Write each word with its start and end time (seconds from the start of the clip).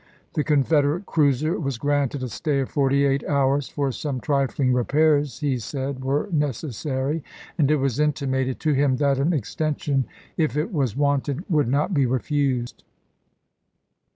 The 0.33 0.43
Confederate 0.43 1.05
cruiser 1.05 1.59
was 1.59 1.77
granted 1.77 2.23
a 2.23 2.27
stay 2.27 2.59
of 2.59 2.69
forty 2.69 3.05
eight 3.05 3.23
hours 3.25 3.67
for 3.69 3.91
some 3.91 4.19
trifling 4.19 4.73
repairs 4.73 5.41
he 5.41 5.59
said 5.59 6.03
were 6.03 6.27
necessary, 6.31 7.23
and 7.55 7.69
it 7.69 7.75
was 7.75 7.99
intimated 7.99 8.59
to 8.61 8.73
him 8.73 8.95
that 8.97 9.19
an 9.19 9.31
extension, 9.31 10.05
if 10.37 10.57
it 10.57 10.73
was 10.73 10.97
wanted, 10.97 11.47
would 11.47 11.67
not 11.67 11.93
be 11.93 12.07
refused. 12.07 12.83